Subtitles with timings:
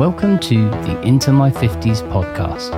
[0.00, 2.70] Welcome to the Into My 50s podcast.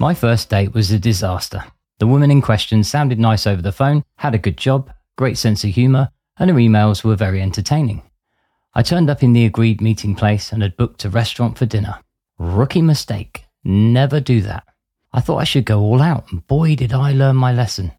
[0.00, 1.62] My first date was a disaster.
[1.98, 5.64] The woman in question sounded nice over the phone, had a good job, great sense
[5.64, 6.08] of humour,
[6.38, 8.00] and her emails were very entertaining.
[8.72, 11.96] I turned up in the agreed meeting place and had booked a restaurant for dinner.
[12.38, 13.44] Rookie mistake.
[13.64, 14.64] Never do that.
[15.12, 17.92] I thought I should go all out, and boy, did I learn my lesson.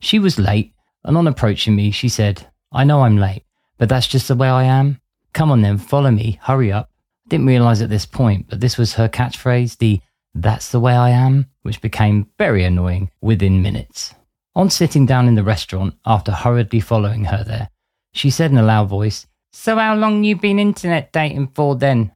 [0.00, 0.72] She was late,
[1.02, 3.42] and on approaching me, she said, I know I'm late,
[3.78, 5.00] but that's just the way I am.
[5.32, 6.90] Come on then, follow me, hurry up.
[7.26, 10.00] I didn't realize at this point, but this was her catchphrase, the
[10.34, 14.14] that's the way I am, which became very annoying within minutes.
[14.54, 17.70] On sitting down in the restaurant after hurriedly following her there,
[18.12, 22.12] she said in a loud voice, So how long you been internet dating for then?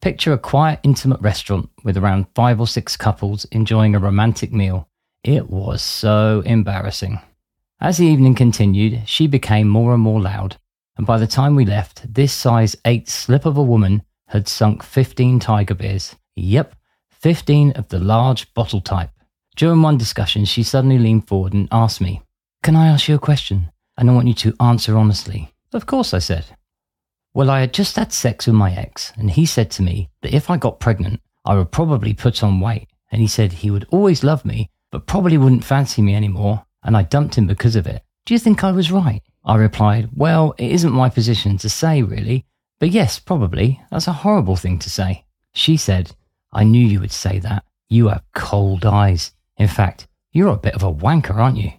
[0.00, 4.88] Picture a quiet, intimate restaurant with around five or six couples enjoying a romantic meal.
[5.22, 7.20] It was so embarrassing.
[7.80, 10.56] As the evening continued, she became more and more loud,
[11.00, 14.82] and by the time we left, this size 8 slip of a woman had sunk
[14.82, 16.14] 15 tiger beers.
[16.36, 16.74] Yep,
[17.12, 19.08] 15 of the large bottle type.
[19.56, 22.20] During one discussion, she suddenly leaned forward and asked me,
[22.62, 23.70] Can I ask you a question?
[23.96, 25.54] And I want you to answer honestly.
[25.72, 26.44] Of course, I said.
[27.32, 30.34] Well, I had just had sex with my ex, and he said to me that
[30.34, 32.88] if I got pregnant, I would probably put on weight.
[33.10, 36.94] And he said he would always love me, but probably wouldn't fancy me anymore, and
[36.94, 38.02] I dumped him because of it.
[38.26, 39.22] Do you think I was right?
[39.44, 42.44] I replied, Well, it isn't my position to say, really,
[42.78, 43.80] but yes, probably.
[43.90, 45.24] That's a horrible thing to say.
[45.52, 46.12] She said,
[46.52, 47.64] I knew you would say that.
[47.88, 49.32] You have cold eyes.
[49.56, 51.72] In fact, you're a bit of a wanker, aren't you?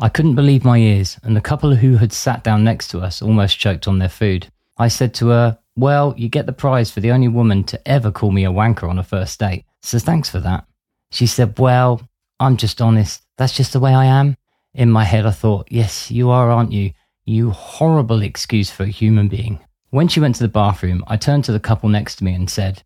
[0.00, 3.22] I couldn't believe my ears, and the couple who had sat down next to us
[3.22, 4.48] almost choked on their food.
[4.76, 8.10] I said to her, Well, you get the prize for the only woman to ever
[8.10, 10.66] call me a wanker on a first date, so thanks for that.
[11.10, 12.00] She said, Well,
[12.40, 13.22] I'm just honest.
[13.38, 14.36] That's just the way I am.
[14.74, 16.92] In my head, I thought, Yes, you are, aren't you?
[17.24, 19.60] You horrible excuse for a human being.
[19.90, 22.50] When she went to the bathroom, I turned to the couple next to me and
[22.50, 22.82] said,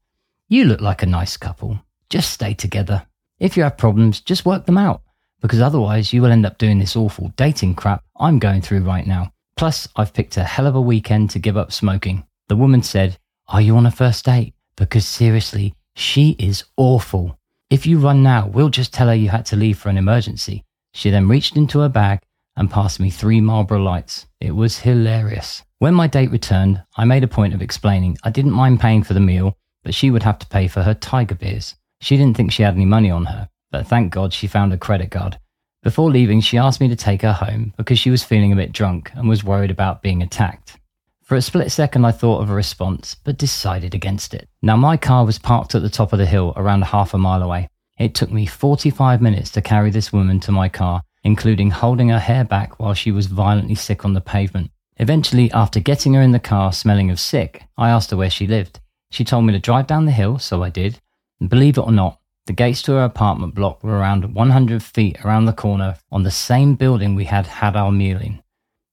[0.49, 1.81] You look like a nice couple.
[2.11, 3.07] Just stay together.
[3.39, 5.03] If you have problems, just work them out
[5.41, 9.07] because otherwise you will end up doing this awful dating crap I'm going through right
[9.07, 9.33] now.
[9.57, 12.27] Plus, I've picked a hell of a weekend to give up smoking.
[12.49, 14.55] The woman said, Are you on a first date?
[14.77, 17.39] Because seriously, she is awful.
[17.71, 20.65] If you run now, we'll just tell her you had to leave for an emergency.
[20.93, 22.21] She then reached into her bag
[22.57, 24.27] and passed me three Marlboro lights.
[24.41, 25.63] It was hilarious.
[25.79, 29.15] When my date returned, I made a point of explaining I didn't mind paying for
[29.15, 31.77] the meal, but she would have to pay for her tiger beers.
[32.01, 34.79] She didn't think she had any money on her, but thank God she found a
[34.79, 35.39] credit card.
[35.83, 38.73] Before leaving, she asked me to take her home because she was feeling a bit
[38.73, 40.79] drunk and was worried about being attacked.
[41.23, 44.49] For a split second, I thought of a response, but decided against it.
[44.63, 47.43] Now, my car was parked at the top of the hill around half a mile
[47.43, 47.69] away.
[47.99, 52.19] It took me 45 minutes to carry this woman to my car, including holding her
[52.19, 54.71] hair back while she was violently sick on the pavement.
[54.99, 58.47] Eventually, after getting her in the car smelling of sick, I asked her where she
[58.47, 58.81] lived.
[59.11, 61.01] She told me to drive down the hill, so I did.
[61.41, 65.25] And believe it or not, the gates to her apartment block were around 100 feet
[65.25, 68.43] around the corner on the same building we had had our meal in.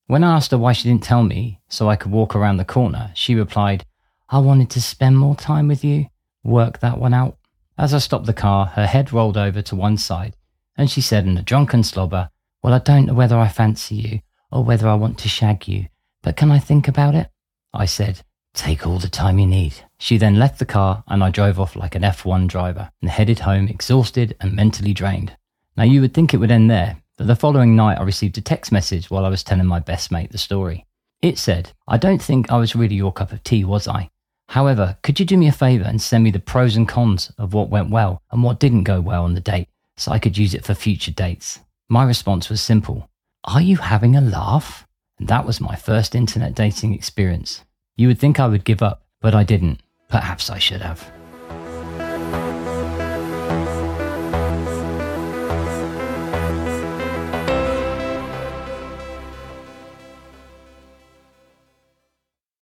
[0.07, 2.65] When I asked her why she didn't tell me so I could walk around the
[2.65, 3.85] corner, she replied,
[4.29, 6.07] I wanted to spend more time with you.
[6.43, 7.37] Work that one out.
[7.77, 10.35] As I stopped the car, her head rolled over to one side,
[10.77, 12.29] and she said in a drunken slobber,
[12.63, 14.19] Well, I don't know whether I fancy you
[14.49, 15.87] or whether I want to shag you,
[16.21, 17.29] but can I think about it?
[17.73, 18.21] I said,
[18.53, 19.73] Take all the time you need.
[19.97, 23.39] She then left the car and I drove off like an F1 driver and headed
[23.39, 25.35] home exhausted and mentally drained.
[25.75, 28.41] Now you would think it would end there, but the following night I received a
[28.41, 30.85] text message while I was telling my best mate the story.
[31.21, 34.09] It said, I don't think I was really your cup of tea, was I?
[34.49, 37.53] However, could you do me a favour and send me the pros and cons of
[37.53, 39.67] what went well and what didn't go well on the date
[39.97, 41.59] so I could use it for future dates?
[41.89, 43.09] My response was simple
[43.43, 44.87] Are you having a laugh?
[45.19, 47.63] And that was my first internet dating experience.
[47.95, 49.81] You would think I would give up, but I didn't.
[50.09, 51.14] Perhaps I should have.